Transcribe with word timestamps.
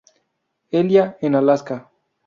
Elia, 0.71 1.19
en 1.21 1.35
Alaska. 1.35 1.91